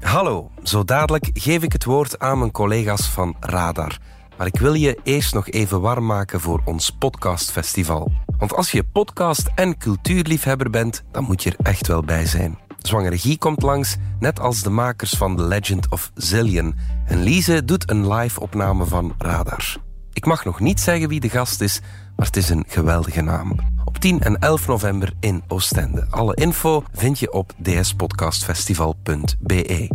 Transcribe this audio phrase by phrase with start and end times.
[0.00, 3.98] Hallo, zo dadelijk geef ik het woord aan mijn collega's van Radar.
[4.36, 8.12] Maar ik wil je eerst nog even warm maken voor ons podcastfestival.
[8.38, 12.58] Want als je podcast- en cultuurliefhebber bent, dan moet je er echt wel bij zijn.
[12.78, 16.74] Zwangere Guy komt langs, net als de makers van The Legend of Zillion.
[17.06, 19.76] En Lise doet een live-opname van Radar.
[20.12, 21.80] Ik mag nog niet zeggen wie de gast is,
[22.16, 23.56] maar het is een geweldige naam.
[23.88, 26.06] Op 10 en 11 november in Oostende.
[26.10, 29.90] Alle info vind je op dspodcastfestival.be.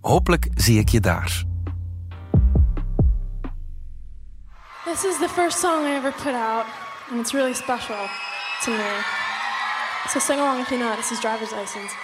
[0.00, 1.44] Hopelijk zie ik je daar.
[4.84, 6.64] This is the first song I ever put out,
[7.10, 8.08] and it's really special
[8.64, 9.00] to me.
[10.08, 10.98] So sing along if you know it.
[11.00, 11.94] This is Driver's License.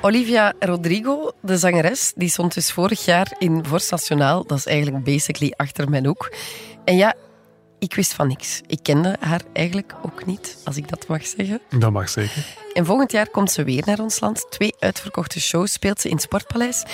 [0.00, 4.46] Olivia Rodrigo, de zangeres, die stond dus vorig jaar in Vorst Nationaal.
[4.46, 6.32] Dat is eigenlijk basically achter mijn hoek.
[6.84, 7.14] En ja,
[7.78, 8.60] ik wist van niks.
[8.66, 11.60] Ik kende haar eigenlijk ook niet, als ik dat mag zeggen.
[11.78, 12.56] Dat mag zeker.
[12.72, 14.46] En volgend jaar komt ze weer naar ons land.
[14.50, 16.84] Twee uitverkochte shows speelt ze in het Sportpaleis.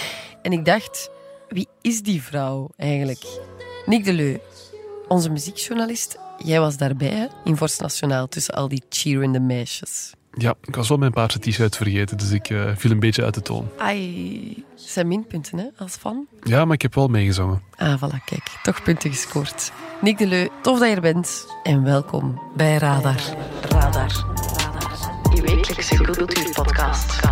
[0.42, 1.10] En ik dacht,
[1.48, 3.24] wie is die vrouw eigenlijk?
[3.86, 4.38] Nick Deleu,
[5.08, 6.18] onze muziekjournalist.
[6.38, 10.12] Jij was daarbij hè, in Vorst Nationaal tussen al die cheerende meisjes.
[10.36, 13.34] Ja, ik was wel mijn paarse t-shirt vergeten, dus ik uh, viel een beetje uit
[13.34, 13.68] de toon.
[13.78, 16.26] Ai, zijn minpunten hè, als fan.
[16.42, 17.62] Ja, maar ik heb wel meegezongen.
[17.76, 18.58] Ah, voilà, kijk.
[18.62, 19.72] Toch punten gescoord.
[20.00, 21.46] Nick Deleu, tof dat je er bent.
[21.62, 23.16] En welkom bij Radar.
[23.68, 23.80] Radar.
[23.80, 24.24] Radar.
[25.34, 27.23] Uw wekelijkse cultuurpodcast.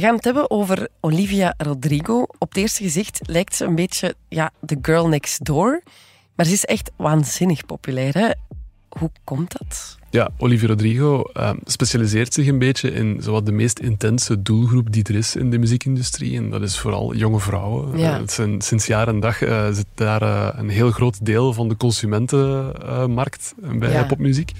[0.00, 2.26] We gaan het hebben over Olivia Rodrigo.
[2.38, 5.82] Op het eerste gezicht lijkt ze een beetje ja, de girl next door.
[6.34, 8.14] Maar ze is echt waanzinnig populair.
[8.14, 8.30] Hè?
[8.88, 9.98] Hoe komt dat?
[10.10, 15.04] Ja, Olivia Rodrigo uh, specialiseert zich een beetje in zowat de meest intense doelgroep die
[15.04, 16.36] er is in de muziekindustrie.
[16.36, 17.98] En dat is vooral jonge vrouwen.
[17.98, 18.20] Ja.
[18.20, 21.68] Uh, zijn, sinds jaar en dag uh, zit daar eh, een heel groot deel van
[21.68, 24.04] de consumentenmarkt bij Ja.
[24.04, 24.52] popmuziek.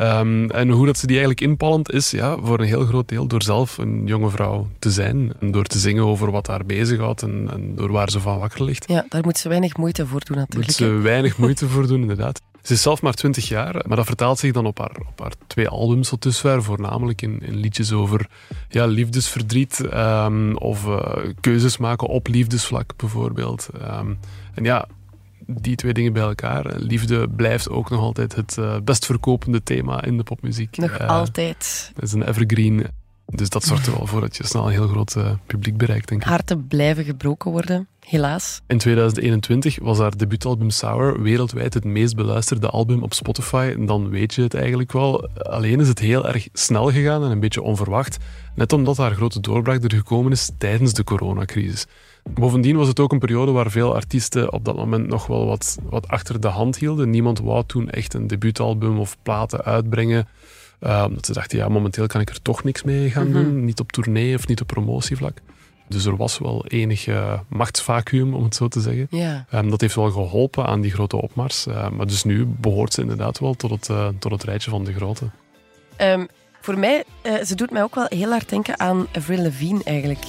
[0.00, 3.26] Um, en hoe dat ze die eigenlijk inpalmt is ja, voor een heel groot deel
[3.26, 5.32] door zelf een jonge vrouw te zijn.
[5.40, 8.64] En door te zingen over wat haar bezighoudt en, en door waar ze van wakker
[8.64, 8.84] ligt.
[8.88, 10.76] Ja, daar moet ze weinig moeite voor doen Moet natuurlijk.
[10.76, 11.00] ze hè.
[11.00, 12.40] weinig moeite voor doen, inderdaad.
[12.62, 15.32] Ze is zelf maar 20 jaar, maar dat vertaalt zich dan op haar, op haar
[15.46, 16.62] twee albums tot dusver.
[16.62, 18.28] Voornamelijk in, in liedjes over
[18.68, 23.68] ja, liefdesverdriet ehm, of eh, keuzes maken op liefdesvlak bijvoorbeeld.
[23.80, 24.14] Ehm,
[24.54, 24.88] en ja,
[25.46, 26.66] die twee dingen bij elkaar.
[26.66, 30.76] eh, Liefde blijft ook nog altijd het eh, best verkopende thema in de popmuziek.
[30.76, 31.90] Nog Eh, altijd.
[31.94, 32.86] Het is een evergreen.
[33.26, 35.16] Dus dat zorgt er wel voor dat je snel een heel groot
[35.46, 36.28] publiek bereikt, denk ik.
[36.28, 38.62] Harten blijven gebroken worden, helaas.
[38.66, 43.72] In 2021 was haar debuutalbum Sour wereldwijd het meest beluisterde album op Spotify.
[43.76, 45.28] En dan weet je het eigenlijk wel.
[45.28, 48.16] Alleen is het heel erg snel gegaan en een beetje onverwacht.
[48.54, 51.86] Net omdat haar grote doorbraak er gekomen is tijdens de coronacrisis.
[52.30, 55.78] Bovendien was het ook een periode waar veel artiesten op dat moment nog wel wat,
[55.82, 57.10] wat achter de hand hielden.
[57.10, 60.28] Niemand wou toen echt een debuutalbum of platen uitbrengen.
[60.80, 63.64] Uh, omdat ze dachten, ja, momenteel kan ik er toch niks mee gaan doen.
[63.64, 65.38] Niet op tournee of niet op promotievlak.
[65.92, 69.06] Dus er was wel enig uh, machtsvacuum, om het zo te zeggen.
[69.10, 69.46] Ja.
[69.54, 71.66] Um, dat heeft wel geholpen aan die grote opmars.
[71.66, 74.84] Uh, maar dus nu behoort ze inderdaad wel tot het, uh, tot het rijtje van
[74.84, 75.24] de grote.
[75.98, 76.28] Um,
[76.60, 80.24] voor mij, uh, ze doet mij ook wel heel hard denken aan Avril Lavigne eigenlijk.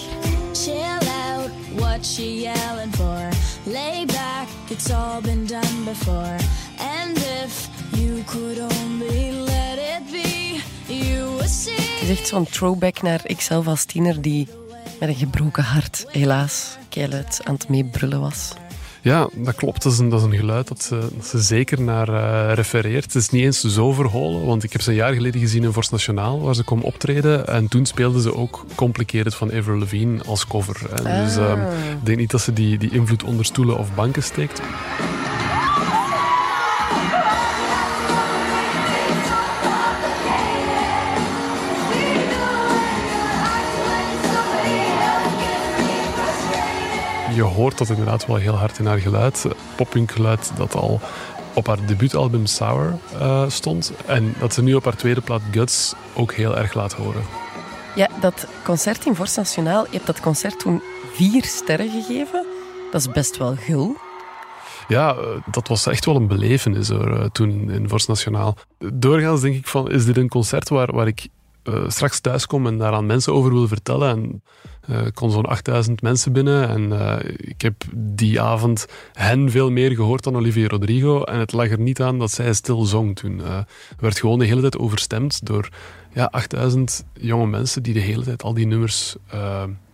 [0.54, 3.28] Chill out, what she yelling for?
[3.64, 6.36] Lay back, it's all been done before.
[6.78, 10.62] And if you could only let it be,
[10.94, 11.74] you would see.
[11.74, 14.48] Het is echt zo'n throwback naar ikzelf als tiener die
[15.06, 18.54] met een gebroken hart, helaas, keihard aan het meebrullen was.
[19.02, 19.84] Ja, dat klopt.
[19.84, 23.04] Dat is een, dat is een geluid dat ze, dat ze zeker naar uh, refereert.
[23.04, 25.74] Het is niet eens zo verholen, want ik heb ze een jaar geleden gezien in
[25.74, 27.48] Vorst Nationaal, waar ze kwam optreden.
[27.48, 31.04] En toen speelden ze ook Complicated van Avril Lavigne als cover.
[31.04, 31.24] Ah.
[31.24, 31.62] Dus um,
[31.92, 34.62] ik denk niet dat ze die, die invloed onder stoelen of banken steekt.
[47.34, 49.46] Je hoort dat inderdaad wel heel hard in haar geluid.
[49.76, 51.02] Poppunk geluid dat al
[51.54, 53.92] op haar debuutalbum Sour uh, stond.
[54.06, 57.24] En dat ze nu op haar tweede plaat Guts ook heel erg laat horen.
[57.96, 60.82] Ja, dat concert in Vorst Nationaal, je hebt dat concert toen
[61.14, 62.46] vier sterren gegeven.
[62.92, 63.96] Dat is best wel gul.
[64.88, 65.16] Ja,
[65.52, 68.56] dat was echt wel een belevenis hoor, toen in Vorst Nationaal.
[68.94, 71.28] Doorgaans denk ik van, is dit een concert waar, waar ik
[71.64, 74.10] uh, straks thuis kom en daar aan mensen over wil vertellen.
[74.10, 74.42] En
[74.90, 76.70] uh, kon zo'n 8000 mensen binnen.
[76.70, 81.24] En uh, ik heb die avond hen veel meer gehoord dan Olivia Rodrigo.
[81.24, 83.42] En het lag er niet aan dat zij stil zong toen.
[83.42, 83.66] Er
[84.00, 85.70] werd gewoon de hele tijd overstemd door
[86.14, 89.16] ja, 8000 jonge mensen die de hele tijd al die nummers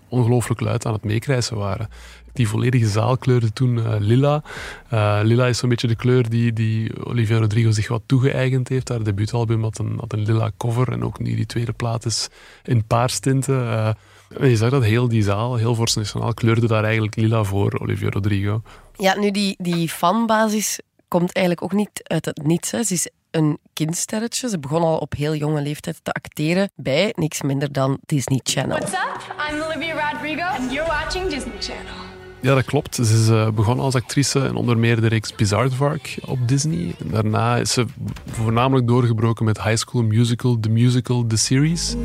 [0.09, 1.89] ongelooflijk luid aan het meekrijsen waren.
[2.33, 4.43] Die volledige zaal kleurde toen eh, lila.
[4.89, 8.89] Eh, lila is zo'n beetje de kleur die, die Olivia Rodrigo zich wat toegeëigend heeft.
[8.89, 12.27] Haar debuutalbum had een, had een lila cover en ook nu die tweede plaat is
[12.63, 13.55] in paarstinten.
[13.55, 13.87] Uh,
[14.37, 17.79] en je zag dat heel die zaal, heel Force Nationaal, kleurde daar eigenlijk lila voor
[17.79, 18.61] Olivia Rodrigo.
[18.97, 22.71] Ja, nu die, die fanbasis komt eigenlijk ook niet uit het niets.
[22.71, 22.83] Hè.
[22.83, 24.49] Ze is een kindsterretje.
[24.49, 28.77] Ze begon al op heel jonge leeftijd te acteren bij niks minder dan Disney Channel.
[28.77, 29.35] What's up?
[29.49, 32.08] I'm Olivia Rodrigo and you're watching Disney Channel.
[32.41, 32.95] Ja, dat klopt.
[32.95, 36.95] Ze is uh, begonnen als actrice in onder meer de reeks Bizarre op Disney.
[36.99, 37.85] En daarna is ze
[38.31, 41.95] voornamelijk doorgebroken met High School Musical, The Musical, The Series.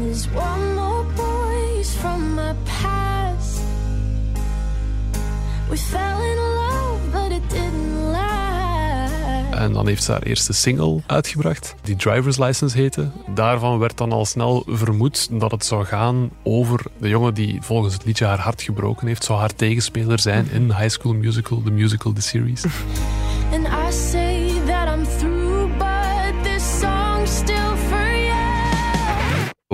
[9.64, 13.10] En dan heeft ze haar eerste single uitgebracht, die Driver's License heette.
[13.34, 17.94] Daarvan werd dan al snel vermoed dat het zou gaan over de jongen die volgens
[17.94, 19.24] het liedje haar hart gebroken heeft.
[19.24, 22.64] Zou haar tegenspeler zijn in High School Musical, The Musical, The Series.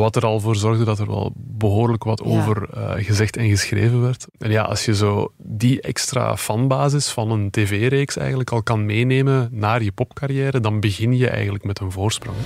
[0.00, 2.31] Wat er al voor zorgde dat er wel behoorlijk wat Ja.
[2.31, 4.26] over eh, gezegd en geschreven werd.
[4.38, 9.49] En ja, als je zo die extra fanbasis van een tv-reeks eigenlijk al kan meenemen
[9.52, 12.37] naar je popcarrière, dan begin je eigenlijk met een voorsprong.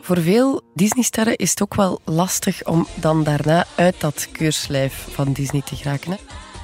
[0.00, 5.32] Voor veel Disneysterren is het ook wel lastig om dan daarna uit dat keurslijf van
[5.32, 6.10] Disney te geraken.
[6.10, 6.16] Hè?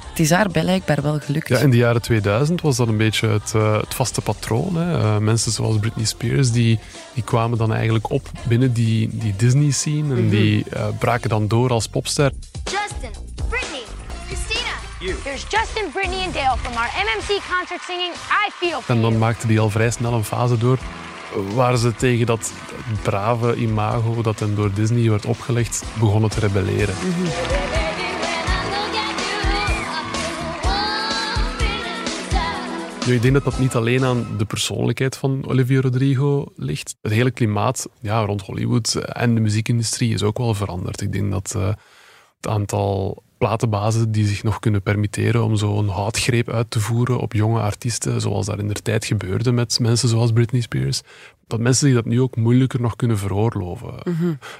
[0.09, 1.47] Het is haar blijkbaar wel gelukt.
[1.47, 4.75] Ja, in de jaren 2000 was dat een beetje het, eh, het vaste patroon.
[4.75, 4.99] Hè.
[4.99, 6.79] Eh, mensen zoals Britney Spears, die,
[7.13, 10.15] die kwamen dan eigenlijk op binnen die, die Disney-scene.
[10.15, 12.31] En die eh, braken dan door als popster.
[12.63, 13.83] Justin, Brittany,
[14.27, 15.13] Christina.
[15.23, 19.09] There's Justin, Brittany, and Dale from our MMC concert singing I Feel For En dan
[19.09, 19.23] You.
[19.23, 20.77] maakte die al vrij snel een fase door
[21.53, 22.53] waar ze tegen dat
[23.01, 26.95] brave imago dat hen door Disney werd opgelegd, begonnen te rebelleren.
[33.07, 36.95] Nu, ik denk dat dat niet alleen aan de persoonlijkheid van Olivia Rodrigo ligt.
[37.01, 41.01] Het hele klimaat ja, rond Hollywood en de muziekindustrie is ook wel veranderd.
[41.01, 41.67] Ik denk dat eh,
[42.35, 47.33] het aantal platenbazen die zich nog kunnen permitteren om zo'n houtgreep uit te voeren op
[47.33, 51.01] jonge artiesten, zoals dat in de tijd gebeurde met mensen zoals Britney Spears,
[51.47, 53.93] dat mensen zich dat nu ook moeilijker nog kunnen veroorloven.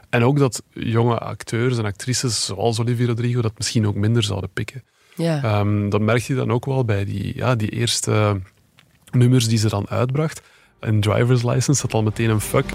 [0.09, 4.49] En ook dat jonge acteurs en actrices zoals Olivia Rodrigo dat misschien ook minder zouden
[4.53, 4.83] pikken.
[5.15, 5.43] Ja.
[5.43, 8.39] Ehm, dat merk je dan ook wel bij die, ja, die eerste
[9.11, 10.41] nummers die ze dan uitbracht.
[10.81, 12.65] In Driver's License zat al meteen een fuck.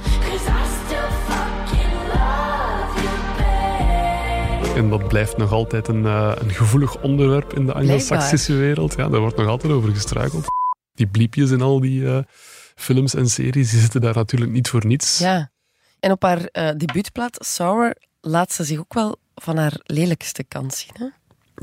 [4.74, 8.96] En dat blijft nog altijd een, eh, een gevoelig onderwerp in de Anglo-Saxische wereld.
[8.96, 10.44] Ja, daar wordt nog altijd over gestruikeld.
[10.94, 12.18] Die bliepjes in al die eh,
[12.74, 15.18] films en series, die zitten daar natuurlijk niet voor niets.
[15.18, 15.50] Ja.
[16.00, 20.74] En op haar eh, debuutplaat Sour laat ze zich ook wel van haar lelijkste kant
[20.74, 20.92] zien.
[20.92, 21.06] Hè?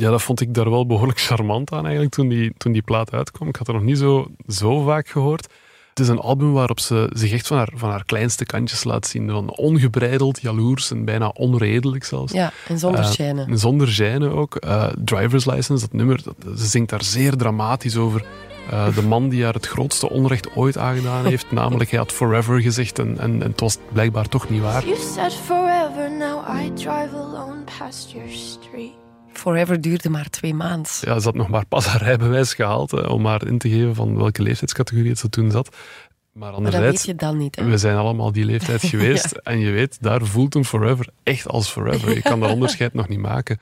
[0.03, 3.13] Ja, dat vond ik daar wel behoorlijk charmant aan eigenlijk toen die, toen die plaat
[3.13, 3.47] uitkwam.
[3.47, 5.53] Ik had het nog niet zo, zo vaak gehoord.
[5.91, 9.07] Het is een album waarop ze zich echt van haar, van haar kleinste kantjes laat
[9.07, 9.29] zien.
[9.29, 12.33] Van ongebreideld, jaloers en bijna onredelijk zelfs.
[12.33, 13.47] Ja, en zonder Eh, schijnen.
[13.49, 14.55] en zonder gêne ook.
[14.55, 18.25] Eh, Driver's License, dat nummer, dat- ze zingt daar zeer dramatisch over.
[18.69, 21.51] Eh, de man die haar het grootste onrecht ooit aangedaan heeft.
[21.61, 24.85] namelijk, hij had forever gezegd en, en, en het was blijkbaar toch niet waar.
[24.85, 28.91] You said forever, now I drive alone past your street.
[29.33, 30.91] Forever duurde maar twee maanden.
[31.01, 33.95] Ja, ze had nog maar pas haar rijbewijs gehaald eh, om haar in te geven
[33.95, 35.69] van welke leeftijdscategorie het ze toen zat.
[35.69, 35.79] Maar
[36.33, 37.55] Maar dat anderzijds, weet je dan niet.
[37.55, 39.31] We zijn allemaal die leeftijd geweest.
[39.31, 42.13] En je weet, daar voelt een forever echt als forever.
[42.15, 43.59] Je kan dat onderscheid nog niet maken.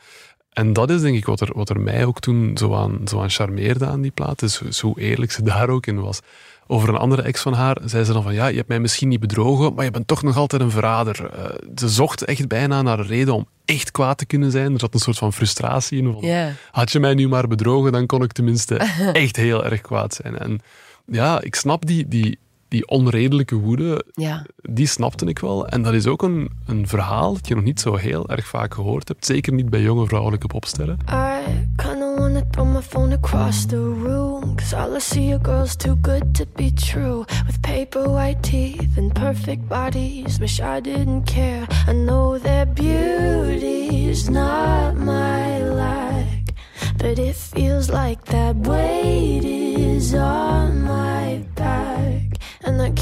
[0.49, 3.21] En dat is denk ik wat er, wat er mij ook toen zo aan, zo
[3.21, 4.41] aan charmeerde aan die plaat.
[4.41, 6.19] Is dus hoe eerlijk ze daar ook in was.
[6.67, 9.07] Over een andere ex van haar zei ze dan van ja, je hebt mij misschien
[9.07, 11.29] niet bedrogen, maar je bent toch nog altijd een verrader.
[11.29, 14.73] Eh, ze zocht echt bijna naar een reden om echt kwaad te kunnen zijn.
[14.73, 16.13] Er zat een soort van frustratie in.
[16.13, 18.75] Van, had je mij nu maar bedrogen, dan kon ik tenminste
[19.13, 20.37] echt heel erg kwaad zijn.
[20.37, 20.59] En
[21.05, 22.39] ja, ik snap die, die,
[22.69, 24.45] die onredelijke woede, Ja.
[24.61, 25.67] die snapte ik wel.
[25.67, 28.73] En dat is ook een, een verhaal dat je nog niet zo heel erg vaak
[28.73, 29.25] gehoord hebt.
[29.25, 30.97] Zeker niet bij jonge vrouwelijke popsterren.
[31.09, 31.41] I
[31.75, 34.55] kinda wanna throw my phone across the room.
[34.55, 37.23] Cause all I see are girls too good to be true.
[37.45, 40.37] With paper white teeth and perfect bodies.
[40.37, 41.65] Wish I didn't care.
[41.87, 46.53] I know their beauty's not my like.
[46.97, 51.08] But it feels like that weight is on my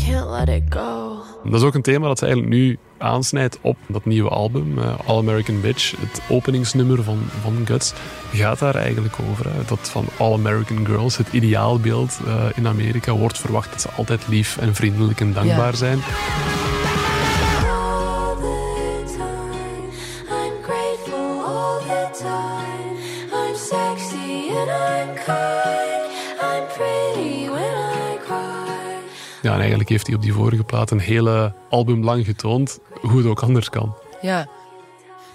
[0.08, 1.18] can't let it go.
[1.44, 5.00] Dat is ook een thema dat ze eigenlijk nu aansnijdt op dat nieuwe album, eh,
[5.06, 5.94] All American Bitch.
[6.00, 7.94] Het openingsnummer van, van Guts
[8.34, 9.46] gaat daar eigenlijk over.
[9.46, 9.66] Hè.
[9.68, 14.28] Dat van All American Girls, het ideaalbeeld eh, in Amerika, wordt verwacht dat ze altijd
[14.28, 16.00] lief en vriendelijk en dankbaar zijn.
[29.58, 33.26] En eigenlijk heeft hij op die vorige plaat een hele album lang getoond hoe het
[33.26, 33.96] ook anders kan.
[34.22, 34.48] Ja.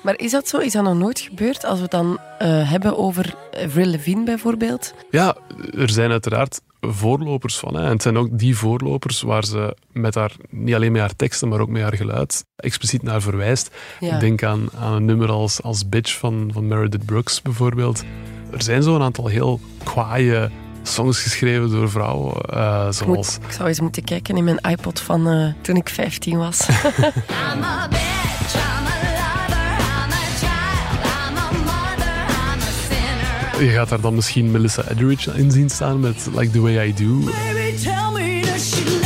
[0.03, 0.59] Maar is dat zo?
[0.59, 1.65] Is dat nog nooit gebeurd?
[1.65, 4.95] Als we het dan eh, hebben over Avril Lavigne bijvoorbeeld.
[5.11, 5.37] Ja,
[5.79, 7.75] er zijn uiteraard voorlopers van.
[7.75, 7.85] Hè.
[7.85, 11.49] En het zijn ook die voorlopers waar ze met haar, niet alleen met haar teksten,
[11.49, 13.71] maar ook met haar geluid, expliciet naar verwijst.
[14.01, 14.15] Ja.
[14.15, 18.05] Ik denk aan, aan een nummer als, als Bitch van, van Meredith Brooks bijvoorbeeld.
[18.53, 20.51] Er zijn zo'n aantal heel kwaaie
[20.83, 23.39] songs geschreven door vrouwen, eh, zoals...
[23.47, 26.67] ik zou eens moeten kijken in mijn iPod van eh, toen ik 15 was.
[26.69, 33.65] I'm a bitch, I'm a lover, I'm a child, I'm a mother, I'm a sinner.
[33.65, 36.95] Je gaat daar dan misschien Melissa Etheridge in zien staan met Like the Way I
[36.95, 37.19] Do.
[37.19, 39.02] Baby, tell me does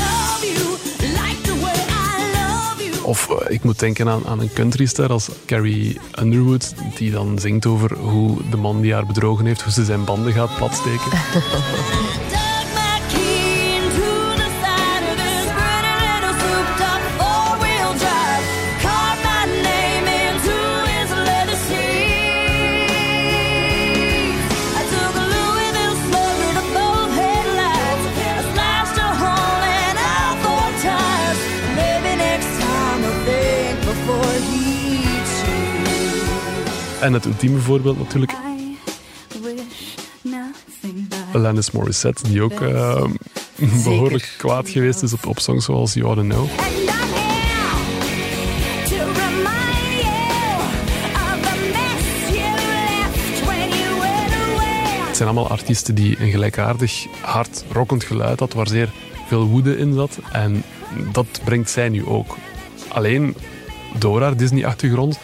[3.07, 7.67] Of eh, ik moet denken aan, aan een countryster als Carrie Underwood, die dan zingt
[7.67, 11.11] over hoe de man die haar bedrogen heeft, hoe ze zijn banden gaat platsteken.
[37.07, 38.33] En het ultieme voorbeeld natuurlijk,
[41.33, 43.05] Alanis Morissette, die ook eh,
[43.85, 46.49] behoorlijk kwaad geweest is op, op songs zoals You Oughta Know.
[55.07, 58.91] Het zijn allemaal artiesten die een gelijkaardig hard rockend geluid had, waar zeer
[59.27, 60.19] veel woede in zat.
[60.33, 60.63] En
[61.13, 62.37] dat brengt zij nu ook.
[62.89, 63.37] Alleen
[63.99, 65.19] door haar Disney-achtergrond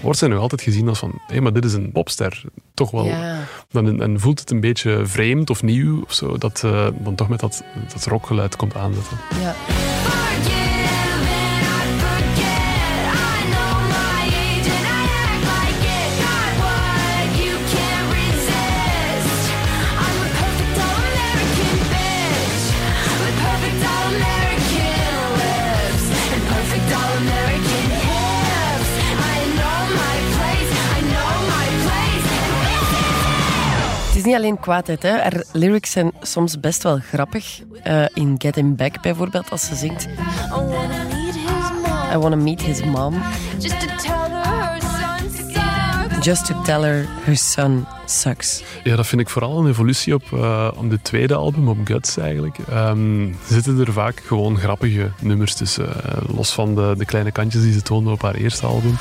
[0.00, 2.42] wordt zij nog altijd gezien als van, hé, maar dit is een popster.
[2.74, 3.04] Toch wel.
[3.04, 3.44] Ja.
[3.70, 7.28] Dan, en voelt het een beetje vreemd of nieuw of zo, dat eh, dan toch
[7.28, 7.62] met dat,
[7.92, 9.16] dat rockgeluid komt aanzetten.
[9.40, 9.54] ja.
[34.38, 35.10] Alleen kwaadheid, hè.
[35.10, 37.60] Haar lyrics zijn soms best wel grappig.
[37.82, 40.06] Eh, in Get Him Back bijvoorbeeld, als ze zingt
[42.14, 43.14] I wanna meet his mom
[43.58, 46.24] just to tell her her son sucks.
[46.24, 48.62] just to tell her her son sucks.
[48.84, 52.16] Ja, dat vind ik vooral een evolutie op, eh, op de tweede album, op Guts
[52.16, 52.58] eigenlijk.
[52.70, 55.88] Ehm, zitten er vaak gewoon grappige nummers tussen.
[56.04, 58.96] eh, los van de, de kleine kantjes die ze toonde op haar eerste album.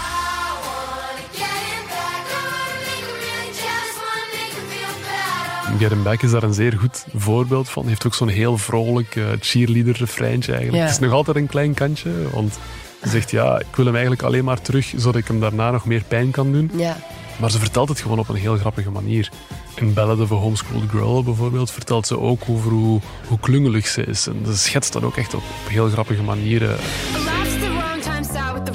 [5.77, 7.88] Get Him Back is daar een zeer goed voorbeeld van.
[7.88, 10.84] Heeft ook zo'n heel vrolijk eh, cheerleader-refreintje eigenlijk.
[10.84, 10.89] Ja.
[10.89, 12.60] Het is nog altijd een klein kantje, want
[13.03, 15.86] ze zegt ja, ik wil hem eigenlijk alleen maar terug, zodat ik hem daarna nog
[15.86, 16.72] meer pijn kan doen.
[16.75, 16.98] Ja.
[17.39, 19.31] Maar ze vertelt het gewoon op een heel grappige manier.
[19.75, 24.03] In Ballad of a Homeschooled Girl bijvoorbeeld vertelt ze ook over hoe, hoe klungelig ze
[24.03, 24.27] is.
[24.27, 26.77] En ze schetst dat ook echt op, op heel grappige manieren.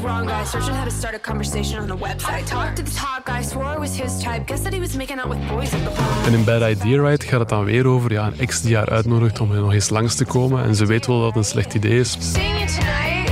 [0.03, 0.45] Wrong guy.
[0.45, 2.45] Searching how to start a conversation on a website.
[2.49, 4.47] Talked to the top guy, swore I was his type.
[4.47, 6.27] Guess that he was making out with boys at the bar.
[6.27, 8.89] En in Bad Idea Ride gaat het dan weer over ja, een ex die haar
[8.89, 10.65] uitnodigt om nog eens langs te komen.
[10.65, 12.17] En ze weet wel dat het een slecht idee is.
[12.19, 13.31] Seeing you tonight,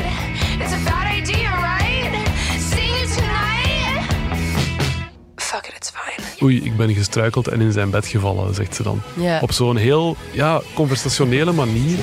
[0.60, 2.28] it's a bad idea, right?
[2.58, 4.14] Seeing you tonight.
[5.36, 6.26] Fuck it, it's fine.
[6.42, 9.02] Oei, ik ben gestruikeld en in zijn bed gevallen, zegt ze dan.
[9.16, 9.38] Ja.
[9.40, 11.98] Op zo'n heel ja, conversationele manier.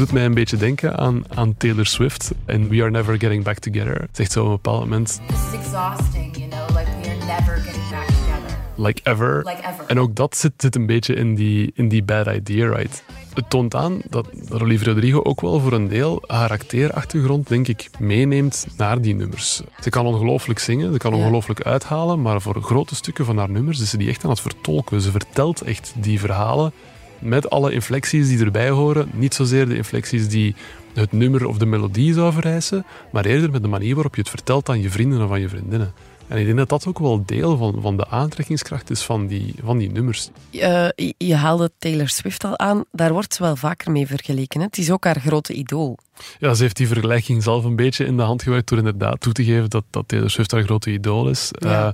[0.00, 3.58] Doet mij een beetje denken aan, aan Taylor Swift en We Are Never Getting Back
[3.58, 4.08] Together.
[4.12, 7.56] Zegt ze op een bepaald moment, This is exhausting, you know, like we are never
[7.56, 8.58] getting back together.
[8.76, 9.36] like ever.
[9.44, 9.84] Like ever.
[9.86, 13.02] En ook dat zit, zit een beetje in die, in die bad idea, right?
[13.34, 17.90] Het toont aan dat, Olivia Rodrigo ook wel voor een deel haar acteerachtergrond, denk ik,
[17.98, 19.62] meeneemt naar die nummers.
[19.80, 23.80] Ze kan ongelooflijk zingen, ze kan ongelooflijk uithalen, maar voor grote stukken van haar nummers
[23.80, 25.00] is ze die echt aan het vertolken.
[25.00, 26.72] Ze vertelt echt die verhalen
[27.20, 29.10] met alle inflecties die erbij horen.
[29.12, 30.54] Niet zozeer de inflecties die
[30.94, 34.30] het nummer of de melodie zou vereisen, maar eerder met de manier waarop je het
[34.30, 35.92] vertelt aan je vrienden of aan je vriendinnen.
[36.30, 39.54] En ik denk dat dat ook wel deel van, van de aantrekkingskracht is van die,
[39.64, 40.30] van die nummers.
[40.50, 42.84] Uh, je haalde Taylor Swift al aan.
[42.92, 44.60] Daar wordt ze wel vaker mee vergeleken.
[44.60, 44.66] Hè?
[44.66, 45.98] Het is ook haar grote idool.
[46.38, 49.32] Ja, ze heeft die vergelijking zelf een beetje in de hand gewerkt door inderdaad toe
[49.32, 51.48] te geven dat, dat Taylor Swift haar grote idool is.
[51.50, 51.86] Ja.
[51.86, 51.92] Uh,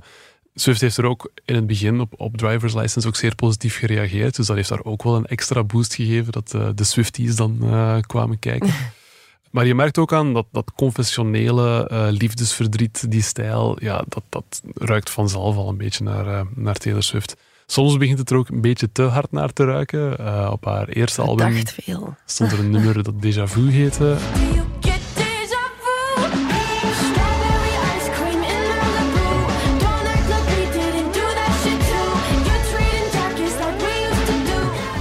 [0.59, 4.35] Swift heeft er ook in het begin op, op driver's license ook zeer positief gereageerd.
[4.35, 7.57] Dus dat heeft daar ook wel een extra boost gegeven dat uh, de Swifties dan
[7.61, 8.73] uh, kwamen kijken.
[9.51, 14.61] maar je merkt ook aan dat, dat confessionele uh, liefdesverdriet, die stijl, ja, dat, dat
[14.73, 17.35] ruikt vanzelf al een beetje naar, naar Taylor Swift.
[17.65, 20.11] Soms begint het er ook een beetje te hard naar te ruiken.
[20.51, 22.15] op haar eerste album veel.
[22.25, 24.17] stond er een nummer dat Déjà Vu heette.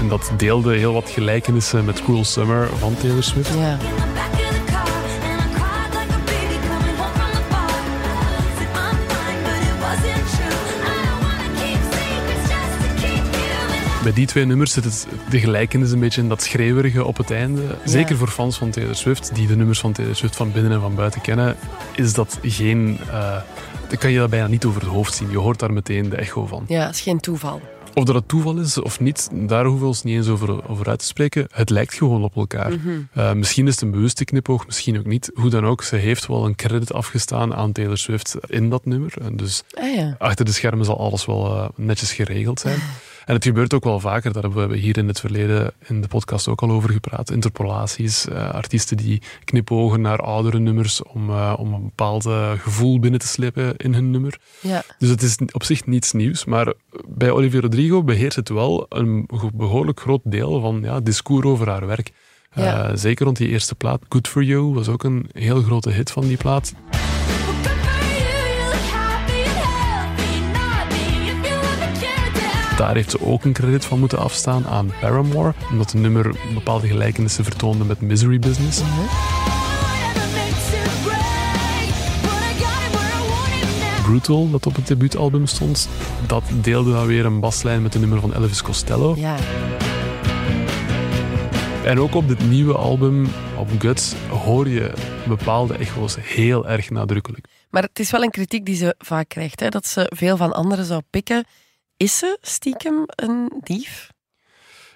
[0.06, 3.54] En dat deelde heel wat gelijkenissen met Cruel Summer van Taylor Swift.
[3.54, 3.78] Ja.
[14.02, 17.30] Bij die twee nummers zit het, de gelijkenis een beetje in dat schreeuwerige op het
[17.30, 17.62] einde.
[17.84, 20.80] Zeker voor fans van Taylor Swift, die de nummers van Taylor Swift van binnen en
[20.80, 21.56] van buiten kennen,
[21.94, 22.98] is dat geen...
[23.08, 23.36] Uh,
[23.88, 25.30] dan kan je dat bijna niet over het hoofd zien.
[25.30, 26.64] Je hoort daar meteen de echo van.
[26.68, 27.60] Ja, het is geen toeval.
[27.98, 30.88] Of dat het toeval is of niet, daar hoeven we ons niet eens over, over
[30.88, 31.46] uit te spreken.
[31.50, 32.72] Het lijkt gewoon op elkaar.
[32.72, 32.88] Mhm.
[33.16, 35.30] uh, misschien is het een bewuste knipoog, misschien ook niet.
[35.34, 39.12] Hoe dan ook, ze heeft wel een credit afgestaan aan Taylor Swift in dat nummer.
[39.22, 40.14] En dus ah, ja.
[40.18, 42.78] achter de schermen zal alles wel uh, netjes geregeld zijn.
[43.26, 46.08] En het gebeurt ook wel vaker, daar hebben we hier in het verleden in de
[46.08, 47.30] podcast ook al over gepraat.
[47.30, 52.24] Interpolaties, uh, artiesten die knipogen naar oudere nummers om, uh, om een bepaald
[52.56, 54.38] gevoel binnen te slepen in hun nummer.
[54.60, 54.84] Ja.
[54.98, 56.72] Dus het is op zich niets nieuws, maar
[57.06, 61.86] bij Olivia Rodrigo beheerst het wel een behoorlijk groot deel van ja, discours over haar
[61.86, 62.12] werk.
[62.54, 62.96] Ja.
[62.96, 66.26] Zeker rond die eerste plaat, Good For You, was ook een heel grote hit van
[66.26, 66.74] die plaat.
[72.76, 76.86] Daar heeft ze ook een credit van moeten afstaan aan Paramore, omdat het nummer bepaalde
[76.86, 78.82] gelijkenissen vertoonde met Misery Business.
[78.82, 78.90] Mhm.
[84.02, 85.88] Brutal, dat op het debuutalbum stond,
[86.26, 89.14] dat deelde dan weer een baslijn met het nummer van Elvis Costello.
[89.16, 89.36] Ja.
[91.84, 93.26] En ook op dit nieuwe album,
[93.58, 94.92] op Guts, hoor je
[95.28, 97.46] bepaalde echo's heel erg nadrukkelijk.
[97.70, 99.68] Maar het is wel een kritiek die ze vaak krijgt, hè?
[99.68, 101.44] dat ze veel van anderen zou pikken.
[101.96, 104.14] Is ze stiekem een dief?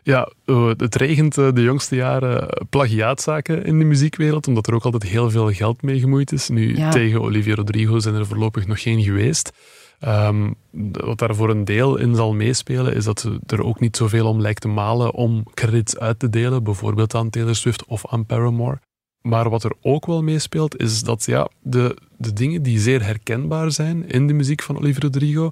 [0.03, 0.29] Ja,
[0.77, 5.53] het regent de jongste jaren plagiaatzaken in de muziekwereld, omdat er ook altijd heel veel
[5.53, 6.49] geld mee gemoeid is.
[6.49, 6.91] Nu, Ja.
[6.91, 9.53] tegen Olivia Rodrigo zijn er voorlopig nog geen geweest.
[10.01, 10.51] Ehm,
[10.93, 14.27] wat daar voor een deel in zal meespelen, is dat ze er ook niet zoveel
[14.27, 18.27] om lijkt te malen om credits uit te delen, bijvoorbeeld aan Taylor Swift of aan
[18.27, 18.81] Paramore.
[19.23, 23.71] Maar wat er ook wel meespeelt, is dat ja, de, de dingen die zeer herkenbaar
[23.73, 25.51] zijn in de muziek van Olivia Rodrigo,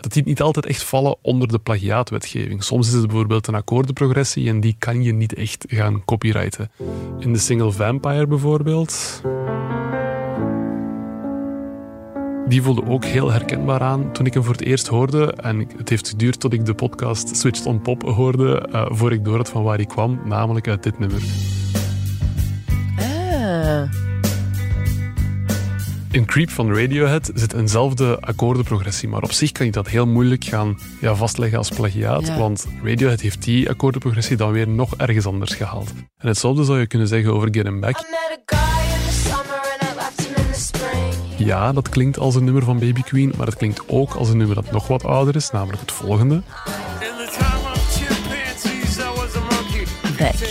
[0.00, 2.64] dat die niet altijd echt vallen onder de plagiaatwetgeving.
[2.64, 6.70] Soms is het bijvoorbeeld een akkoordenprogressie en die kan je niet echt gaan copyrighten.
[7.18, 9.22] In de single Vampire bijvoorbeeld.
[12.48, 15.32] Die voelde ook heel herkenbaar aan toen ik hem voor het eerst hoorde.
[15.32, 19.24] En het heeft geduurd tot ik de podcast Switched on Pop hoorde, uh, voor ik
[19.24, 21.22] door had van waar hij kwam, namelijk uit dit nummer.
[22.98, 24.09] Ah.
[26.12, 30.44] In Creep van Radiohead zit eenzelfde akkoordenprogressie, maar op zich kan je dat heel moeilijk
[30.44, 32.38] gaan ja, vastleggen als plagiaat, Ja.
[32.38, 35.92] want Radiohead heeft die akkoordenprogressie dan weer nog ergens anders gehaald.
[36.16, 38.04] En hetzelfde zou je kunnen zeggen over Get 'Em Back.
[41.36, 44.36] Ja, dat klinkt als een nummer van Baby Queen, maar het klinkt ook als een
[44.36, 46.42] nummer dat nog wat ouder is, namelijk het volgende.
[50.18, 50.49] Back.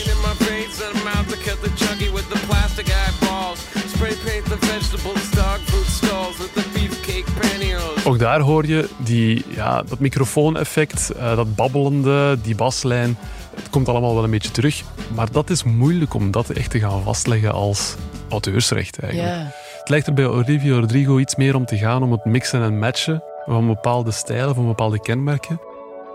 [8.20, 13.18] Ook daar hoor je die, ja, dat microfooneffect, uh, dat babbelende, die baslijn.
[13.56, 14.84] Het komt allemaal wel een beetje terug.
[15.16, 17.96] Maar dat is moeilijk om dat echt te gaan vastleggen als
[18.30, 19.54] auteursrecht eigenlijk.
[19.80, 22.80] Het lijkt er bij Olivia Rodrigo iets meer om te gaan om het mixen en
[22.80, 25.62] matchen van bepaalde stijlen, van bepaalde kenmerken.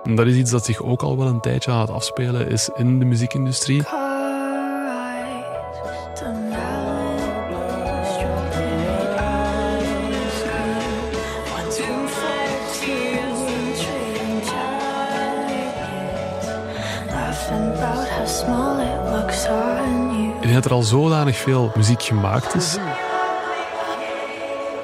[0.03, 2.71] En dat is iets dat zich ook al wel een tijdje aan het afspelen is
[2.77, 3.83] in de muziekindustrie.
[20.75, 22.77] Al zodanig veel muziek gemaakt is.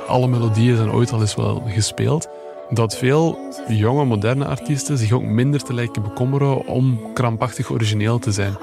[0.07, 2.29] Alle melodieën zijn ooit al eens wel gespeeld.
[2.71, 8.33] Dat veel jonge, moderne artiesten zich ook minder te lijken bekommeren om krampachtig origineel te
[8.33, 8.57] zijn.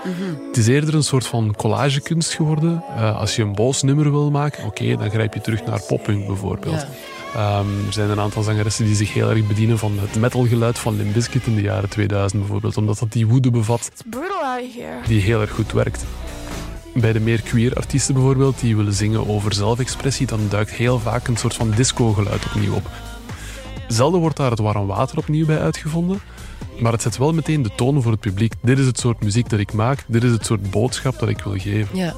[0.48, 2.84] Het is eerder een soort van collagekunst geworden.
[2.90, 6.28] Uh, als je een boos nummer wil maken, oké, dan grijp je terug naar poppunk
[6.28, 6.88] bijvoorbeeld.
[7.34, 7.60] Ja.
[7.60, 10.96] Ehm, er zijn een aantal zangeressen die zich heel erg bedienen van het metalgeluid van
[10.96, 14.74] Limp Bizkit in de jaren 2000 bijvoorbeeld, omdat dat die woede bevat It's brutal out
[14.74, 15.08] here.
[15.08, 16.06] die heel erg goed werkt.
[17.00, 21.28] Bij de meer queer artiesten bijvoorbeeld, die willen zingen over zelfexpressie, dan duikt heel vaak
[21.28, 22.90] een soort van disco-geluid opnieuw op.
[23.88, 26.20] Zelden wordt daar het warm water opnieuw bij uitgevonden,
[26.80, 28.54] maar het zet wel meteen de toon voor het publiek.
[28.62, 31.40] Dit is het soort muziek dat ik maak, dit is het soort boodschap dat ik
[31.40, 31.98] wil geven.
[31.98, 32.16] Ja.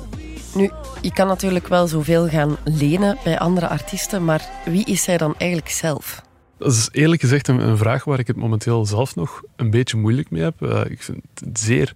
[0.55, 5.17] Nu, je kan natuurlijk wel zoveel gaan lenen bij andere artiesten, maar wie is zij
[5.17, 6.21] dan eigenlijk zelf?
[6.57, 9.97] Dat is eerlijk gezegd een, een vraag waar ik het momenteel zelf nog een beetje
[9.97, 10.61] moeilijk mee heb.
[10.61, 11.93] Eh, ik vind het zeer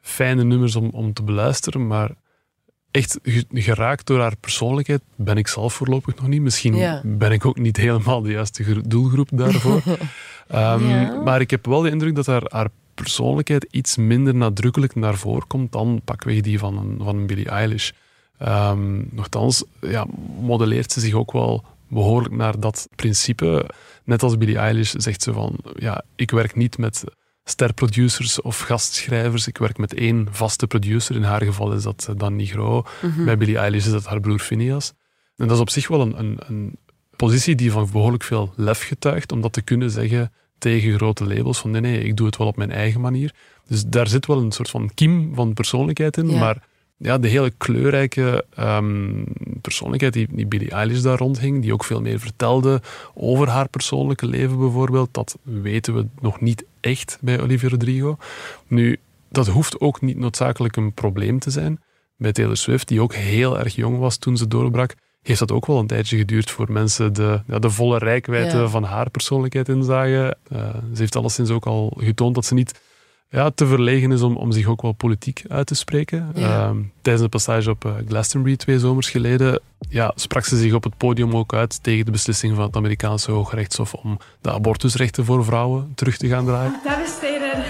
[0.00, 2.10] fijne nummers om, om te beluisteren, maar
[2.90, 6.40] echt ge- geraakt door haar persoonlijkheid ben ik zelf voorlopig nog niet.
[6.40, 7.00] Misschien Ja.
[7.04, 9.82] ben ik ook niet helemaal de juiste gro- doelgroep daarvoor.
[10.48, 11.20] Ehm, Ja.
[11.24, 15.46] Maar ik heb wel de indruk dat haar, haar persoonlijkheid iets minder nadrukkelijk naar voren
[15.46, 17.90] komt dan pakweg die van een, van een Billie Eilish.
[18.38, 20.06] Ehm nochtans, ja,
[20.40, 23.70] modelleert ze zich ook wel behoorlijk naar dat principe.
[24.04, 27.04] Net als Billie Eilish zegt ze van, ja, ik werk niet met
[27.50, 29.46] sterproducers of gastschrijvers.
[29.46, 31.16] Ik werk met één vaste producer.
[31.16, 32.84] In haar geval is dat eh, Dan Nigro.
[33.24, 34.92] Bij Billie Eilish is dat haar broer Phineas.
[35.36, 36.76] En dat is op zich wel een, een, een
[37.16, 41.58] positie die van behoorlijk veel lef getuigt, om dat te kunnen zeggen tegen grote labels
[41.58, 43.34] van nee, nee, ik doe het wel op mijn eigen manier.
[43.66, 46.38] Dus daar zit wel een soort van kiem van persoonlijkheid in, Ja.
[46.38, 46.68] maar
[47.02, 49.22] ja, de hele kleurrijke ehm,
[49.60, 52.80] persoonlijkheid die, die Billie Eilish daar rondhing, die ook veel meer vertelde
[53.14, 58.16] over haar persoonlijke leven bijvoorbeeld, dat weten we nog niet echt bij Olivia Rodrigo.
[58.66, 58.98] Nu,
[59.30, 61.80] dat hoeft ook niet noodzakelijk een probleem te zijn.
[62.16, 65.66] Bij Taylor Swift, die ook heel erg jong was toen ze doorbrak, heeft dat ook
[65.66, 68.68] wel een tijdje geduurd voor mensen de, ja, de volle rijkwijde Ja.
[68.68, 70.38] van haar persoonlijkheid inzagen.
[70.48, 72.80] Eh, ze heeft alleszins ook al getoond dat ze niet
[73.30, 76.30] ja, te verlegen is om, om zich ook wel politiek uit te spreken.
[76.34, 76.66] Ja.
[76.66, 80.84] Ehm, tijdens een passage op eh, Glastonbury twee zomers geleden ja, sprak ze zich op
[80.84, 85.44] het podium ook uit tegen de beslissing van het Amerikaanse Hooggerechtshof om de abortusrechten voor
[85.44, 86.80] vrouwen terug te gaan draaien.
[86.84, 87.64] Devastated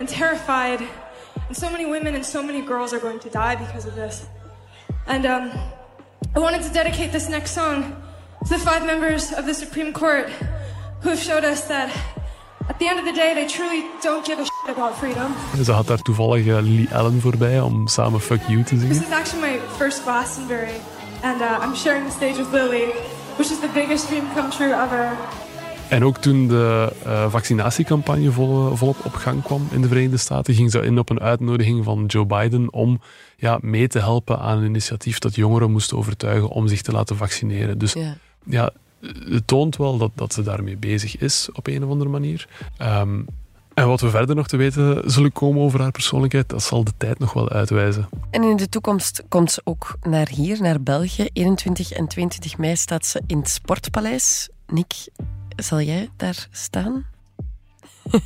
[0.00, 0.80] and terrified.
[1.48, 4.22] And so many women and so many girls are going to die because of this.
[5.06, 5.50] And um,
[6.36, 7.84] I wanted to dedicate this next song
[8.42, 10.28] to the five members of the Supreme Court
[11.00, 11.90] who have showed us that
[12.68, 15.32] at the end of the day, they truly don't give a about freedom.
[15.64, 19.02] Ze had daar toevallig eh, Lily Allen voorbij om samen Fuck You te This zingen.
[19.02, 20.70] is actually my first Glastonbury,
[21.22, 22.84] and uh, I'm sharing the stage with Lily,
[23.36, 25.12] which is the biggest dream come true ever.
[25.88, 30.54] En ook toen de eh, vaccinatiecampagne vol, volop op gang kwam in de Verenigde Staten,
[30.54, 33.00] ging ze in op een uitnodiging van Joe Biden om
[33.36, 37.16] ja, mee te helpen aan een initiatief dat jongeren moest overtuigen om zich te laten
[37.16, 37.78] vaccineren.
[37.78, 38.16] Dus Ja.
[38.46, 38.70] ja,
[39.30, 42.48] het toont wel dat, dat ze daarmee bezig is op een of andere manier.
[42.76, 43.20] Ehm,
[43.74, 46.92] en wat we verder nog te weten zullen komen over haar persoonlijkheid, dat zal de
[46.96, 48.08] tijd nog wel uitwijzen.
[48.30, 51.28] En in de toekomst komt ze ook naar hier, naar België.
[51.32, 54.48] 21 en 22 mei staat ze in het Sportpaleis.
[54.66, 54.94] Nick,
[55.56, 57.06] zal jij daar staan?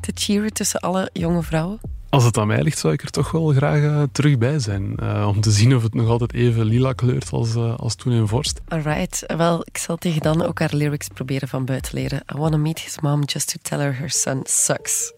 [0.00, 1.80] Te cheeren tussen alle jonge vrouwen?
[2.14, 4.96] Als het aan mij ligt, zou ik er toch wel graag eh, terug bij zijn.
[4.96, 8.12] eh, om te zien of het nog altijd even lila kleurt als, eh, als toen
[8.12, 8.60] in Vorst.
[8.68, 12.22] Alright, wel, ik zal tegen dan ook haar lyrics proberen van buiten leren.
[12.34, 15.12] I wanna meet his mom just to tell her her son sucks.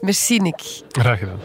[0.00, 0.82] Merci, Nick.
[0.90, 1.38] Graag gedaan.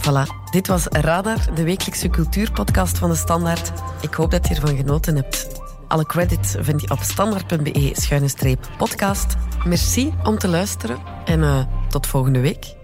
[0.00, 3.72] Voilà, dit was Radar, de wekelijkse cultuurpodcast van de Standaard.
[4.00, 5.48] Ik hoop dat je ervan genoten hebt.
[5.88, 9.34] Alle credits vind je op standaard.be-podcast.
[9.64, 12.80] Merci om te luisteren en tot volgende week.